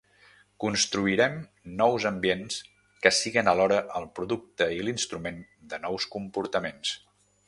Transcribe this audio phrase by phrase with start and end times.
[0.63, 1.35] Construirem
[1.81, 2.57] nous ambients
[3.03, 5.37] que siguen alhora el producte i l'instrument
[5.75, 6.95] de nous comportaments.